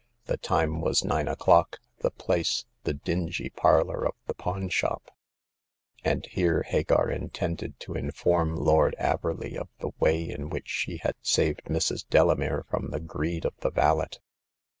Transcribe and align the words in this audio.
The 0.25 0.37
time 0.37 0.81
was 0.81 1.03
nine 1.05 1.27
o'clock; 1.27 1.77
the 1.99 2.09
place, 2.09 2.65
the 2.85 2.95
dingy 2.95 3.51
par 3.51 3.83
lor 3.83 4.03
of 4.07 4.15
the 4.25 4.33
pawn 4.33 4.67
shop; 4.69 5.15
and 6.03 6.25
here 6.25 6.63
Hagar 6.63 7.11
intended 7.11 7.79
to 7.81 7.93
inform 7.93 8.55
Lord 8.55 8.95
Averley 8.99 9.55
of 9.55 9.69
the 9.77 9.91
way 9.99 10.27
in 10.27 10.49
which 10.49 10.69
she 10.69 10.97
had 11.03 11.17
saved 11.21 11.65
Mrs. 11.65 12.07
Delamere 12.09 12.65
from 12.67 12.89
the 12.89 12.99
greed 12.99 13.45
of 13.45 13.53
the 13.57 13.69
valet. 13.69 14.17